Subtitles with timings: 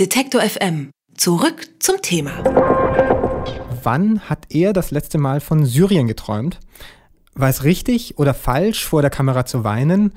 [0.00, 0.90] Detektor FM.
[1.16, 2.32] Zurück zum Thema.
[3.84, 6.58] Wann hat er das letzte Mal von Syrien geträumt?
[7.34, 10.12] War es richtig oder falsch, vor der Kamera zu weinen?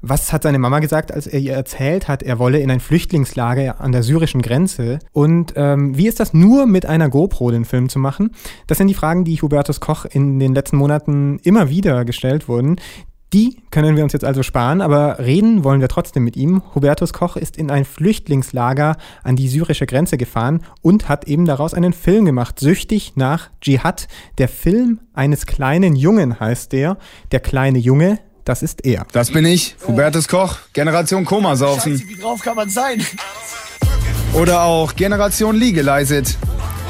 [0.00, 3.82] Was hat seine Mama gesagt, als er ihr erzählt hat, er wolle in ein Flüchtlingslager
[3.82, 5.00] an der syrischen Grenze?
[5.12, 8.30] Und ähm, wie ist das nur mit einer GoPro, den Film zu machen?
[8.66, 12.76] Das sind die Fragen, die Hubertus Koch in den letzten Monaten immer wieder gestellt wurden.
[13.34, 16.62] Die können wir uns jetzt also sparen, aber reden wollen wir trotzdem mit ihm.
[16.74, 21.74] Hubertus Koch ist in ein Flüchtlingslager an die syrische Grenze gefahren und hat eben daraus
[21.74, 24.08] einen Film gemacht, Süchtig nach Dschihad.
[24.38, 26.96] Der Film eines kleinen Jungen heißt der.
[27.30, 29.06] Der kleine Junge, das ist er.
[29.12, 31.98] Das bin ich, Hubertus Koch, Generation Komasaufen.
[31.98, 33.04] Scheiße, wie drauf kann man sein?
[34.32, 36.38] Oder auch Generation Liegeleiset.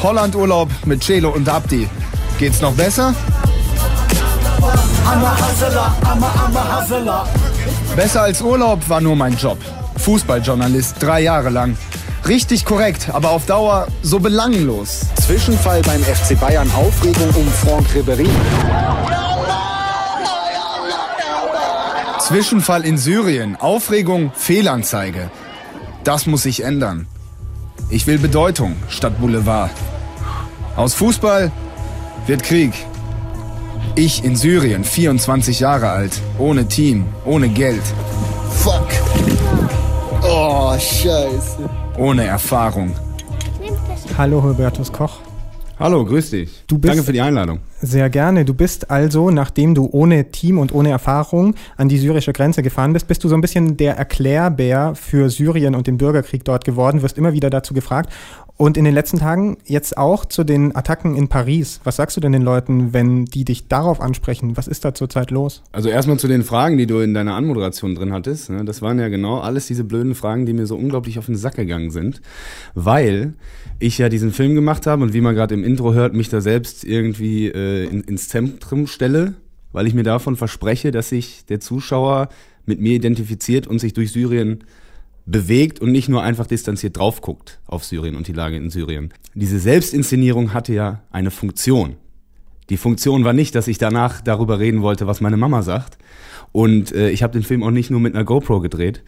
[0.05, 1.89] Holland-Urlaub mit Celo und Abdi.
[2.39, 3.13] Geht's noch besser?
[7.97, 9.59] Besser als Urlaub war nur mein Job.
[9.99, 11.77] Fußballjournalist, drei Jahre lang.
[12.27, 15.07] Richtig korrekt, aber auf Dauer so belanglos.
[15.25, 18.29] Zwischenfall beim FC Bayern Aufregung um Franck Ribéry.
[22.21, 25.31] Zwischenfall in Syrien, Aufregung, Fehlanzeige.
[26.05, 27.07] Das muss sich ändern.
[27.89, 29.71] Ich will Bedeutung statt Boulevard.
[30.77, 31.51] Aus Fußball
[32.27, 32.75] wird Krieg.
[33.99, 37.83] Ich in Syrien, 24 Jahre alt, ohne Team, ohne Geld,
[38.51, 38.87] Fuck.
[40.23, 41.69] Oh, scheiße.
[41.97, 42.93] ohne Erfahrung.
[44.17, 45.15] Hallo Hubertus Koch.
[45.81, 46.65] Hallo, grüß dich.
[46.69, 47.59] Du bist- Danke für die Einladung.
[47.81, 48.45] Sehr gerne.
[48.45, 52.93] Du bist also, nachdem du ohne Team und ohne Erfahrung an die syrische Grenze gefahren
[52.93, 57.03] bist, bist du so ein bisschen der Erklärbär für Syrien und den Bürgerkrieg dort geworden,
[57.03, 58.13] wirst immer wieder dazu gefragt.
[58.57, 61.81] Und in den letzten Tagen jetzt auch zu den Attacken in Paris.
[61.85, 64.57] Was sagst du denn den Leuten, wenn die dich darauf ansprechen?
[64.57, 65.63] Was ist da zurzeit los?
[65.71, 68.51] Also erstmal zu den Fragen, die du in deiner Anmoderation drin hattest.
[68.51, 71.37] ne, Das waren ja genau alles diese blöden Fragen, die mir so unglaublich auf den
[71.37, 72.21] Sack gegangen sind.
[72.75, 73.35] Weil
[73.79, 76.41] ich ja diesen Film gemacht habe und wie man gerade im Intro hört, mich da
[76.41, 79.35] selbst irgendwie äh, in, ins Zentrum stelle,
[79.73, 82.29] weil ich mir davon verspreche, dass sich der Zuschauer
[82.67, 84.65] mit mir identifiziert und sich durch Syrien
[85.27, 89.13] bewegt und nicht nur einfach distanziert drauf guckt auf Syrien und die Lage in Syrien.
[89.35, 91.97] Diese Selbstinszenierung hatte ja eine Funktion.
[92.71, 95.99] Die Funktion war nicht, dass ich danach darüber reden wollte, was meine Mama sagt.
[96.53, 99.03] Und äh, ich habe den Film auch nicht nur mit einer GoPro gedreht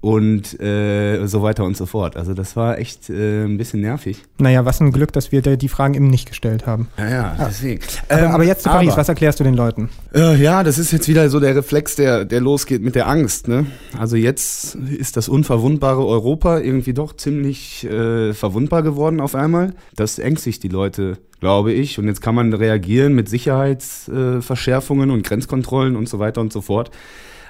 [0.00, 2.16] und äh, so weiter und so fort.
[2.16, 4.22] Also das war echt äh, ein bisschen nervig.
[4.38, 6.88] Naja, was ein Glück, dass wir dir die Fragen eben nicht gestellt haben.
[6.96, 7.80] Ja, ja, deswegen.
[8.08, 9.88] Aber, Ähm, aber jetzt zu Paris, aber- was erklärst du den Leuten?
[10.14, 13.48] Äh, ja, das ist jetzt wieder so der Reflex, der, der losgeht mit der Angst.
[13.48, 13.66] Ne?
[13.98, 19.74] Also jetzt ist das unverwundbare Europa irgendwie doch ziemlich äh, verwundbar geworden auf einmal.
[19.96, 21.98] Das ängstigt die Leute, glaube ich.
[21.98, 26.60] Und jetzt kann man reagieren mit Sicherheitsverschärfungen äh, und Grenzkontrollen und so weiter und so
[26.60, 26.90] fort.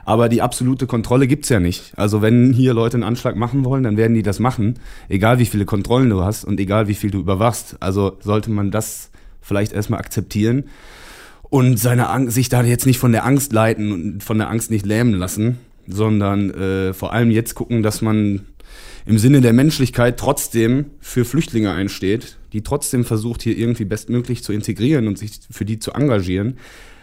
[0.06, 1.92] Aber die absolute Kontrolle gibt's ja nicht.
[1.96, 4.78] Also wenn hier Leute einen Anschlag machen wollen, dann werden die das machen,
[5.08, 7.76] egal wie viele Kontrollen du hast und egal wie viel du überwachst.
[7.80, 10.66] Also sollte man das vielleicht erstmal akzeptieren
[11.42, 14.70] und seine Angst, sich da jetzt nicht von der Angst leiten und von der Angst
[14.70, 15.58] nicht lähmen lassen,
[15.88, 18.42] sondern äh, vor allem jetzt gucken, dass man
[19.06, 24.52] im Sinne der Menschlichkeit trotzdem für Flüchtlinge einsteht, die trotzdem versucht, hier irgendwie bestmöglich zu
[24.52, 26.58] integrieren und sich für die zu engagieren,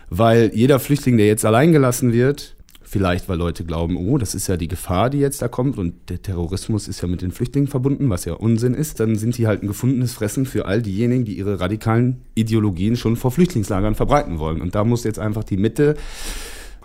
[0.10, 2.56] weil jeder Flüchtling, der jetzt allein gelassen wird,
[2.94, 5.96] vielleicht weil Leute glauben, oh, das ist ja die Gefahr, die jetzt da kommt und
[6.10, 9.48] der Terrorismus ist ja mit den Flüchtlingen verbunden, was ja Unsinn ist, dann sind die
[9.48, 14.38] halt ein gefundenes Fressen für all diejenigen, die ihre radikalen Ideologien schon vor Flüchtlingslagern verbreiten
[14.38, 14.62] wollen.
[14.62, 15.96] Und da muss jetzt einfach die Mitte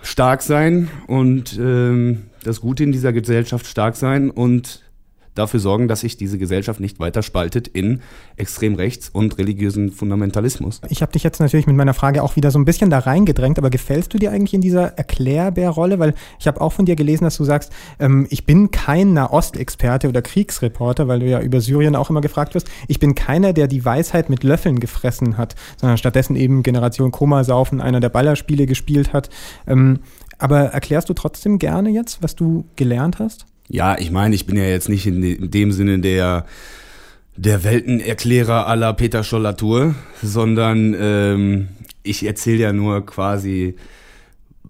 [0.00, 4.87] stark sein und ähm, das Gute in dieser Gesellschaft stark sein und
[5.38, 8.00] dafür sorgen, dass sich diese Gesellschaft nicht weiter spaltet in
[8.36, 10.80] extrem rechts und religiösen Fundamentalismus.
[10.88, 13.58] Ich habe dich jetzt natürlich mit meiner Frage auch wieder so ein bisschen da reingedrängt,
[13.58, 15.98] aber gefällst du dir eigentlich in dieser Erklärbärrolle?
[15.98, 20.08] Weil ich habe auch von dir gelesen, dass du sagst, ähm, ich bin kein Nahostexperte
[20.08, 22.68] oder Kriegsreporter, weil du ja über Syrien auch immer gefragt wirst.
[22.88, 27.80] Ich bin keiner, der die Weisheit mit Löffeln gefressen hat, sondern stattdessen eben Generation Komasaufen,
[27.80, 29.30] einer der Ballerspiele gespielt hat.
[29.66, 30.00] Ähm,
[30.38, 33.46] aber erklärst du trotzdem gerne jetzt, was du gelernt hast?
[33.68, 36.46] Ja, ich meine, ich bin ja jetzt nicht in de- in dem Sinne der
[37.36, 41.68] der Weltenerklärer la Peter Scholl-Latour, sondern ähm,
[42.02, 43.76] ich erzähle ja nur quasi,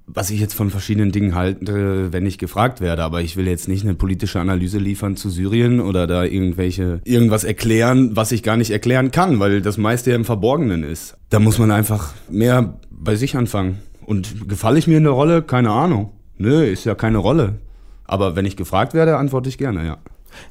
[0.07, 3.05] was ich jetzt von verschiedenen Dingen halte, wenn ich gefragt werde.
[3.05, 7.45] Aber ich will jetzt nicht eine politische Analyse liefern zu Syrien oder da irgendwelche irgendwas
[7.45, 11.17] erklären, was ich gar nicht erklären kann, weil das meiste ja im Verborgenen ist.
[11.31, 13.79] Da muss man einfach mehr bei sich anfangen.
[14.05, 15.41] Und gefalle ich mir in der Rolle?
[15.43, 16.11] Keine Ahnung.
[16.37, 17.55] Nö, ist ja keine Rolle.
[18.09, 19.99] Aber wenn ich gefragt werde, antworte ich gerne, ja.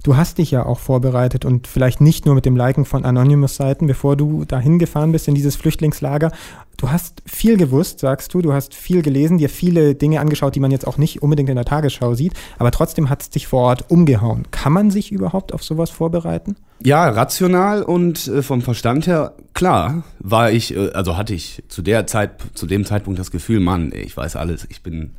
[0.04, 3.88] Du hast dich ja auch vorbereitet und vielleicht nicht nur mit dem Liken von Anonymous-Seiten,
[3.88, 6.32] bevor du dahin gefahren bist in dieses Flüchtlingslager.
[6.78, 10.60] Du hast viel gewusst, sagst du, du hast viel gelesen, dir viele Dinge angeschaut, die
[10.60, 13.62] man jetzt auch nicht unbedingt in der Tagesschau sieht, aber trotzdem hat es dich vor
[13.62, 14.44] Ort umgehauen.
[14.52, 16.56] Kann man sich überhaupt auf sowas vorbereiten?
[16.84, 21.82] Ja, rational und äh, vom Verstand her, klar, war ich, äh, also hatte ich zu
[21.82, 25.16] der Zeit, zu dem Zeitpunkt das Gefühl, Mann, ich weiß alles, ich bin,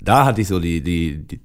[0.00, 1.40] da hatte ich so die, die, die,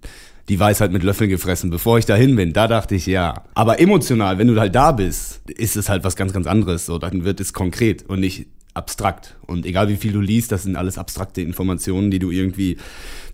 [0.50, 2.54] die Weisheit mit Löffeln gefressen, bevor ich dahin bin.
[2.54, 3.44] Da dachte ich, ja.
[3.54, 6.86] Aber emotional, wenn du halt da bist, ist es halt was ganz, ganz anderes.
[6.86, 9.36] So, dann wird es konkret und nicht abstrakt.
[9.46, 12.78] Und egal wie viel du liest, das sind alles abstrakte Informationen, die du irgendwie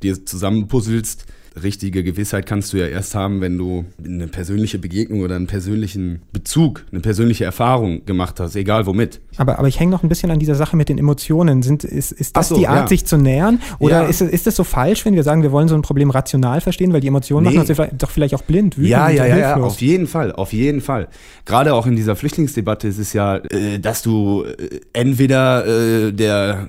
[0.02, 1.26] dir zusammenpuzzelst
[1.62, 6.22] richtige Gewissheit kannst du ja erst haben, wenn du eine persönliche Begegnung oder einen persönlichen
[6.32, 9.20] Bezug, eine persönliche Erfahrung gemacht hast, egal womit.
[9.38, 11.62] Aber, aber ich hänge noch ein bisschen an dieser Sache mit den Emotionen.
[11.62, 12.88] Sind, ist, ist das so, die Art, ja.
[12.88, 13.62] sich zu nähern?
[13.80, 14.08] Oder ja.
[14.08, 16.94] ist, ist das so falsch, wenn wir sagen, wir wollen so ein Problem rational verstehen,
[16.94, 17.58] weil die Emotionen nee.
[17.58, 20.54] machen uns doch vielleicht auch blind, wütend ja, ja, ja, ja, auf jeden Fall, auf
[20.54, 21.08] jeden Fall.
[21.46, 26.68] Gerade auch in dieser Flüchtlingsdebatte ist es ja, äh, dass du äh, entweder äh, der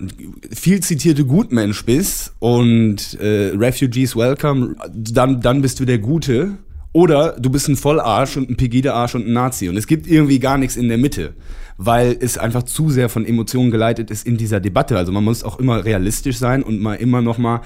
[0.52, 6.58] viel zitierte Gutmensch bist und Refugees Welcome, dann, dann bist du der Gute.
[6.94, 9.68] Oder du bist ein Vollarsch und ein Pegida-Arsch und ein Nazi.
[9.68, 11.34] Und es gibt irgendwie gar nichts in der Mitte,
[11.76, 14.96] weil es einfach zu sehr von Emotionen geleitet ist in dieser Debatte.
[14.96, 17.62] Also man muss auch immer realistisch sein und mal immer noch mal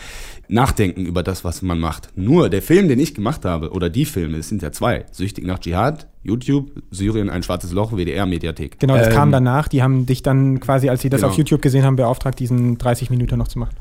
[0.49, 2.09] nachdenken über das, was man macht.
[2.17, 5.45] Nur der Film, den ich gemacht habe, oder die Filme, es sind ja zwei, Süchtig
[5.45, 8.79] nach Dschihad, YouTube, Syrien, ein schwarzes Loch, WDR-Mediathek.
[8.79, 9.69] Genau, das ähm, kam danach.
[9.69, 11.33] Die haben dich dann quasi, als sie das genau.
[11.33, 13.77] auf YouTube gesehen haben, beauftragt, diesen 30 Minuten noch zu machen.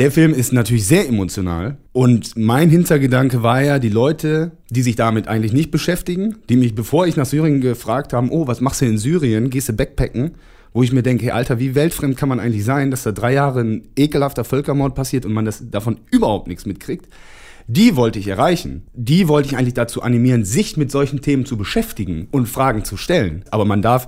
[0.00, 4.96] Der Film ist natürlich sehr emotional und mein Hintergedanke war ja, die Leute, die sich
[4.96, 8.80] damit eigentlich nicht beschäftigen, die mich, bevor ich nach Syrien gefragt haben, oh, was machst
[8.80, 9.50] du in Syrien?
[9.50, 10.30] Gehst du Backpacken?
[10.72, 13.60] Wo ich mir denke, Alter, wie weltfremd kann man eigentlich sein, dass da drei Jahre
[13.60, 17.06] ein ekelhafter Völkermord passiert und man das davon überhaupt nichts mitkriegt?
[17.66, 18.86] Die wollte ich erreichen.
[18.94, 22.96] Die wollte ich eigentlich dazu animieren, sich mit solchen Themen zu beschäftigen und Fragen zu
[22.96, 23.44] stellen.
[23.50, 24.06] Aber man darf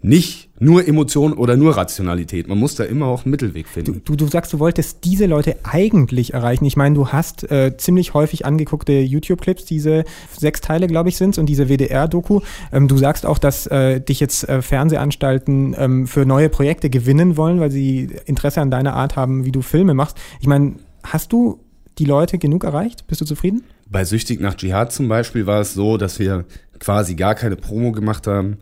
[0.00, 2.48] nicht nur Emotion oder nur Rationalität.
[2.48, 4.02] Man muss da immer auch einen Mittelweg finden.
[4.04, 6.64] Du, du, du sagst, du wolltest diese Leute eigentlich erreichen.
[6.64, 10.04] Ich meine, du hast äh, ziemlich häufig angeguckte YouTube-Clips, diese
[10.36, 12.40] sechs Teile, glaube ich, sind und diese WDR-Doku.
[12.72, 17.36] Ähm, du sagst auch, dass äh, dich jetzt äh, Fernsehanstalten ähm, für neue Projekte gewinnen
[17.36, 20.18] wollen, weil sie Interesse an deiner Art haben, wie du Filme machst.
[20.40, 20.74] Ich meine,
[21.04, 21.60] hast du
[21.98, 23.06] die Leute genug erreicht?
[23.08, 23.64] Bist du zufrieden?
[23.90, 26.44] Bei Süchtig nach Dschihad zum Beispiel war es so, dass wir
[26.78, 28.58] quasi gar keine Promo gemacht haben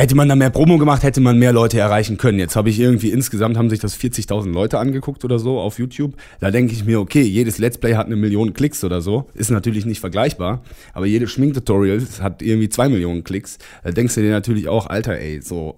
[0.00, 2.38] Hätte man da mehr Promo gemacht, hätte man mehr Leute erreichen können.
[2.38, 6.14] Jetzt habe ich irgendwie insgesamt haben sich das 40.000 Leute angeguckt oder so auf YouTube.
[6.40, 9.28] Da denke ich mir, okay, jedes Let's Play hat eine Million Klicks oder so.
[9.34, 10.62] Ist natürlich nicht vergleichbar.
[10.94, 13.58] Aber jedes Schminktutorial hat irgendwie zwei Millionen Klicks.
[13.84, 15.76] Da denkst du dir natürlich auch, Alter, ey, so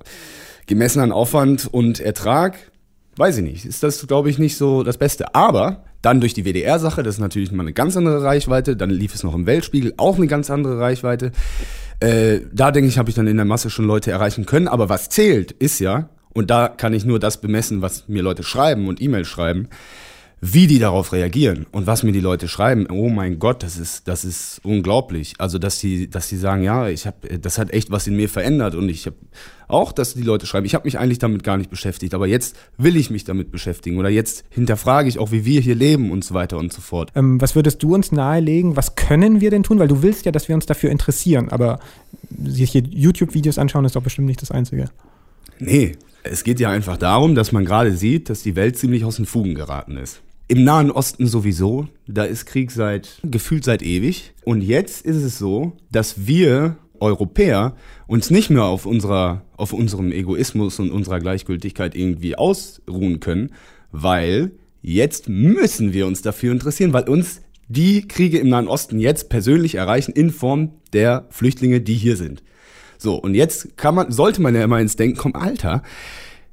[0.67, 2.71] gemessen an Aufwand und Ertrag,
[3.17, 3.65] weiß ich nicht.
[3.65, 5.35] Ist das, glaube ich, nicht so das Beste.
[5.35, 8.77] Aber dann durch die WDR-Sache, das ist natürlich mal eine ganz andere Reichweite.
[8.77, 11.33] Dann lief es noch im Weltspiegel, auch eine ganz andere Reichweite.
[12.03, 14.67] Äh, da denke ich, habe ich dann in der Masse schon Leute erreichen können.
[14.67, 18.43] Aber was zählt, ist ja, und da kann ich nur das bemessen, was mir Leute
[18.43, 19.69] schreiben und E-Mails schreiben,
[20.45, 24.09] wie die darauf reagieren und was mir die Leute schreiben, oh mein Gott, das ist,
[24.09, 25.35] das ist unglaublich.
[25.39, 28.29] Also, dass die, dass die sagen, ja, ich habe, das hat echt was in mir
[28.29, 29.15] verändert und ich habe
[29.69, 32.57] auch, dass die Leute schreiben, ich habe mich eigentlich damit gar nicht beschäftigt, aber jetzt
[32.77, 36.25] will ich mich damit beschäftigen oder jetzt hinterfrage ich auch, wie wir hier leben und
[36.25, 37.13] so weiter und so fort.
[37.15, 38.75] Ähm, was würdest du uns nahelegen?
[38.75, 39.79] Was können wir denn tun?
[39.79, 41.79] Weil du willst ja, dass wir uns dafür interessieren, aber
[42.45, 44.91] sich hier YouTube-Videos anschauen ist doch bestimmt nicht das Einzige.
[45.61, 45.93] Nee,
[46.25, 49.27] es geht ja einfach darum, dass man gerade sieht, dass die Welt ziemlich aus den
[49.27, 50.21] Fugen geraten ist.
[50.49, 54.35] Im Nahen Osten sowieso, da ist Krieg seit gefühlt seit ewig.
[54.45, 57.75] Und jetzt ist es so, dass wir Europäer
[58.07, 63.51] uns nicht mehr auf unserer, auf unserem Egoismus und unserer Gleichgültigkeit irgendwie ausruhen können,
[63.91, 69.31] weil jetzt müssen wir uns dafür interessieren, weil uns die Kriege im Nahen Osten jetzt
[69.31, 72.43] persönlich erreichen in Form der Flüchtlinge, die hier sind.
[72.99, 75.83] So, und jetzt kann man, sollte man ja immer ins Denken kommen, Alter,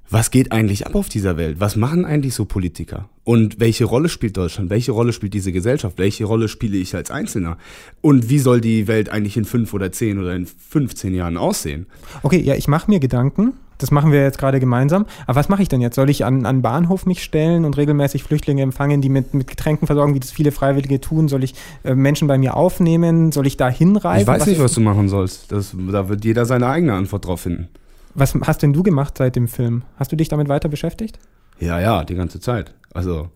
[0.10, 1.60] was geht eigentlich ab auf dieser Welt?
[1.60, 3.10] Was machen eigentlich so Politiker?
[3.24, 4.72] Und welche Rolle spielt Deutschland?
[4.72, 6.00] Welche Rolle spielt diese Gesellschaft?
[6.00, 7.58] Welche Rolle spiele ich als Einzelner?
[8.02, 11.86] Und wie soll die Welt eigentlich in fünf oder zehn oder in 15 Jahren aussehen?
[12.24, 13.54] Okay, ja, ich mache mir Gedanken.
[13.78, 15.06] Das machen wir jetzt gerade gemeinsam.
[15.26, 15.96] Aber was mache ich denn jetzt?
[15.96, 19.86] Soll ich an, an Bahnhof mich stellen und regelmäßig Flüchtlinge empfangen, die mit, mit Getränken
[19.86, 21.30] versorgen, wie das viele Freiwillige tun?
[21.30, 23.32] Soll ich äh, Menschen bei mir aufnehmen?
[23.32, 24.22] Soll ich da hinreisen?
[24.22, 25.52] Ich weiß was nicht, was du machen sollst.
[25.52, 27.70] Das, da wird jeder seine eigene Antwort drauf finden.
[28.14, 29.84] Was hast denn du gemacht seit dem Film?
[29.98, 31.20] Hast du dich damit weiter beschäftigt?
[31.60, 32.74] Ja, ja, die ganze Zeit.
[32.94, 33.30] Also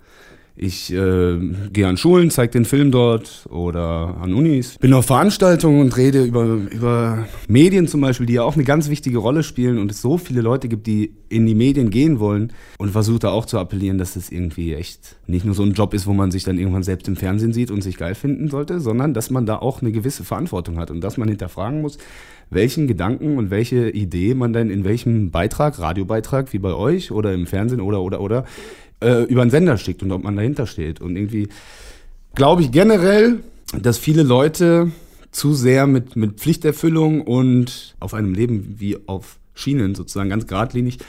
[0.56, 1.40] Ich äh,
[1.72, 4.78] gehe an Schulen, zeige den Film dort oder an Unis.
[4.78, 8.88] Bin auf Veranstaltungen und rede über, über Medien zum Beispiel, die ja auch eine ganz
[8.88, 12.54] wichtige Rolle spielen und es so viele Leute gibt, die in die Medien gehen wollen
[12.78, 15.96] und versuche da auch zu appellieren, dass es irgendwie echt nicht nur so ein Job
[15.96, 18.80] ist, wo man sich dann irgendwann selbst im Fernsehen sieht und sich geil finden sollte,
[18.80, 21.98] sondern dass man da auch eine gewisse Verantwortung hat und dass man hinterfragen muss,
[22.52, 27.34] welchen Gedanken und welche Idee man dann in welchem Beitrag, Radiobeitrag wie bei euch oder
[27.34, 28.46] im Fernsehen oder oder oder
[29.04, 31.02] äh, über einen Sender schickt und ob man dahinter steht.
[31.02, 31.50] Und irgendwie
[32.36, 33.40] glaube ich generell,
[33.80, 34.92] dass viele Leute
[35.32, 41.00] zu sehr mit, mit Pflichterfüllung und auf einem Leben wie auf Schienen sozusagen ganz geradlinig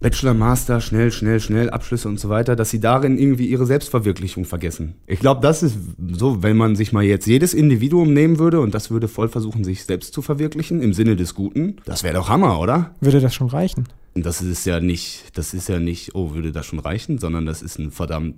[0.00, 4.44] Bachelor, Master, schnell, schnell, schnell, Abschlüsse und so weiter, dass sie darin irgendwie ihre Selbstverwirklichung
[4.44, 4.94] vergessen.
[5.08, 5.76] Ich glaube, das ist
[6.12, 9.64] so, wenn man sich mal jetzt jedes Individuum nehmen würde und das würde voll versuchen,
[9.64, 12.94] sich selbst zu verwirklichen im Sinne des Guten, das wäre doch Hammer, oder?
[13.00, 13.88] Würde das schon reichen?
[14.22, 17.62] Das ist ja nicht, das ist ja nicht, oh, würde das schon reichen, sondern das
[17.62, 18.36] ist ein verdammt,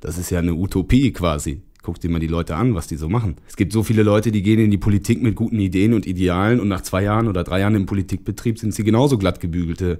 [0.00, 1.62] das ist ja eine Utopie quasi.
[1.82, 3.36] Guck dir mal die Leute an, was die so machen.
[3.48, 6.60] Es gibt so viele Leute, die gehen in die Politik mit guten Ideen und Idealen
[6.60, 9.98] und nach zwei Jahren oder drei Jahren im Politikbetrieb sind sie genauso glattgebügelte.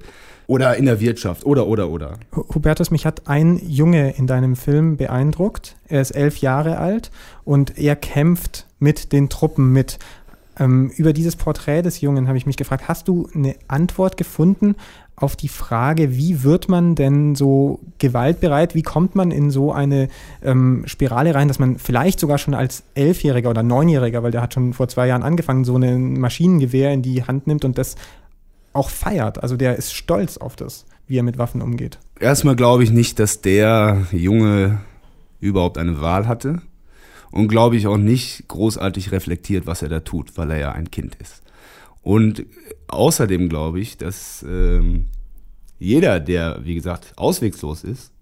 [0.48, 1.46] Oder in der Wirtschaft.
[1.46, 2.18] Oder, oder, oder.
[2.34, 5.76] Hubertus, mich hat ein Junge in deinem Film beeindruckt.
[5.86, 7.10] Er ist elf Jahre alt
[7.44, 9.98] und er kämpft mit den Truppen mit.
[10.58, 14.74] Ähm, über dieses Porträt des Jungen habe ich mich gefragt, hast du eine Antwort gefunden
[15.16, 20.08] auf die Frage, wie wird man denn so gewaltbereit, wie kommt man in so eine
[20.42, 24.54] ähm, Spirale rein, dass man vielleicht sogar schon als Elfjähriger oder Neunjähriger, weil der hat
[24.54, 27.96] schon vor zwei Jahren angefangen, so ein Maschinengewehr in die Hand nimmt und das
[28.72, 29.42] auch feiert.
[29.42, 31.98] Also der ist stolz auf das, wie er mit Waffen umgeht.
[32.20, 34.80] Erstmal glaube ich nicht, dass der Junge
[35.40, 36.62] überhaupt eine Wahl hatte
[37.30, 40.90] und glaube ich auch nicht großartig reflektiert, was er da tut, weil er ja ein
[40.90, 41.42] Kind ist.
[42.02, 42.46] Und
[42.88, 45.06] außerdem glaube ich, dass ähm,
[45.78, 48.12] jeder, der, wie gesagt, auswegslos ist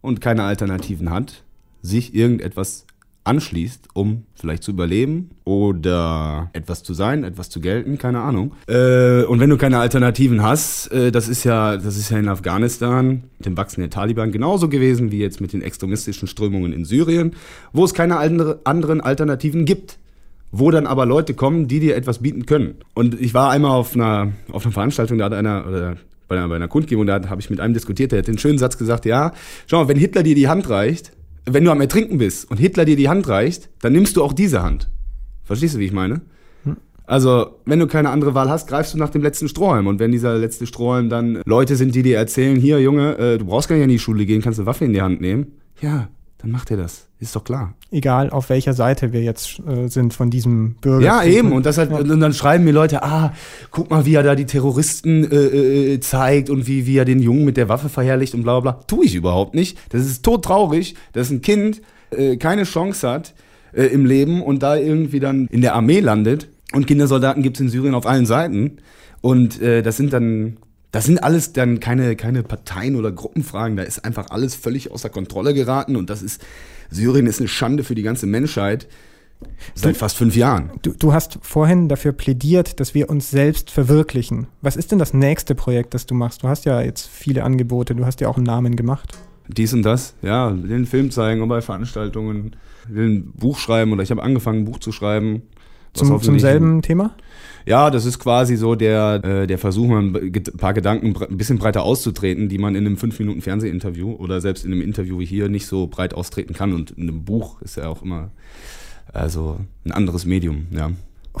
[0.00, 1.42] und keine Alternativen hat,
[1.82, 2.86] sich irgendetwas
[3.24, 8.52] anschließt, um vielleicht zu überleben oder etwas zu sein, etwas zu gelten, keine Ahnung.
[8.68, 12.28] Äh, und wenn du keine Alternativen hast, äh, das ist ja, das ist ja in
[12.28, 16.84] Afghanistan mit dem Wachsen der Taliban genauso gewesen wie jetzt mit den extremistischen Strömungen in
[16.84, 17.34] Syrien,
[17.72, 19.98] wo es keine andere, anderen Alternativen gibt
[20.56, 22.76] wo dann aber Leute kommen, die dir etwas bieten können.
[22.94, 25.96] Und ich war einmal auf einer, auf einer Veranstaltung, da hat einer, oder
[26.28, 28.58] bei einer, bei einer Kundgebung, da habe ich mit einem diskutiert, der hat den schönen
[28.58, 29.32] Satz gesagt, ja,
[29.66, 31.10] schau mal, wenn Hitler dir die Hand reicht,
[31.46, 34.32] wenn du am Ertrinken bist und Hitler dir die Hand reicht, dann nimmst du auch
[34.32, 34.88] diese Hand.
[35.44, 36.22] Verstehst du, wie ich meine?
[37.06, 39.86] Also, wenn du keine andere Wahl hast, greifst du nach dem letzten Strohhalm.
[39.86, 43.44] Und wenn dieser letzte Strohhalm dann Leute sind, die dir erzählen, hier, Junge, äh, du
[43.44, 45.58] brauchst gar nicht in die Schule gehen, kannst eine Waffe in die Hand nehmen.
[45.82, 46.08] Ja,
[46.44, 47.06] dann macht er das.
[47.20, 47.72] Ist doch klar.
[47.90, 51.06] Egal, auf welcher Seite wir jetzt äh, sind von diesem Bürger.
[51.06, 51.52] Ja, eben.
[51.52, 51.96] Und, das halt, ja.
[51.96, 53.32] und dann schreiben mir Leute, ah,
[53.70, 57.20] guck mal, wie er da die Terroristen äh, äh, zeigt und wie, wie er den
[57.20, 58.82] Jungen mit der Waffe verherrlicht und bla bla bla.
[58.86, 59.78] Tue ich überhaupt nicht.
[59.88, 63.34] Das ist todtraurig, dass ein Kind äh, keine Chance hat
[63.72, 66.48] äh, im Leben und da irgendwie dann in der Armee landet.
[66.74, 68.78] Und Kindersoldaten gibt es in Syrien auf allen Seiten.
[69.22, 70.58] Und äh, das sind dann
[70.94, 73.76] das sind alles dann keine, keine Parteien oder Gruppenfragen.
[73.76, 75.96] Da ist einfach alles völlig außer Kontrolle geraten.
[75.96, 76.40] Und das ist,
[76.88, 78.86] Syrien ist eine Schande für die ganze Menschheit.
[79.74, 80.70] Seit du, fast fünf Jahren.
[80.82, 84.46] Du, du, hast vorhin dafür plädiert, dass wir uns selbst verwirklichen.
[84.62, 86.44] Was ist denn das nächste Projekt, das du machst?
[86.44, 89.18] Du hast ja jetzt viele Angebote, du hast ja auch einen Namen gemacht.
[89.48, 92.54] Dies und das, ja, den Film zeigen und bei Veranstaltungen,
[92.86, 95.42] will ein Buch schreiben oder ich habe angefangen, ein Buch zu schreiben.
[95.92, 97.16] Zum, zum selben Thema?
[97.66, 101.58] Ja, das ist quasi so der, äh, der Versuch, mal ein paar Gedanken ein bisschen
[101.58, 105.24] breiter auszutreten, die man in einem 5 Minuten Fernsehinterview oder selbst in einem Interview wie
[105.24, 106.74] hier nicht so breit austreten kann.
[106.74, 108.30] Und in einem Buch ist ja auch immer
[109.12, 110.90] also ein anderes Medium, ja.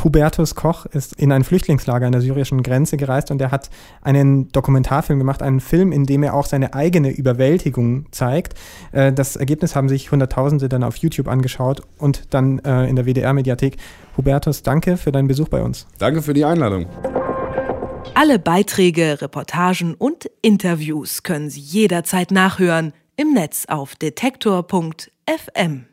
[0.02, 3.70] Hubertus Koch ist in ein Flüchtlingslager an der syrischen Grenze gereist und er hat
[4.02, 8.54] einen Dokumentarfilm gemacht, einen Film, in dem er auch seine eigene Überwältigung zeigt.
[8.92, 13.06] Äh, das Ergebnis haben sich Hunderttausende dann auf YouTube angeschaut und dann äh, in der
[13.06, 13.76] WDR-Mediathek.
[14.16, 15.86] Hubertus, danke für deinen Besuch bei uns.
[15.98, 16.86] Danke für die Einladung.
[18.14, 25.86] Alle Beiträge, Reportagen und Interviews können Sie jederzeit nachhören im Netz auf detektor.fm.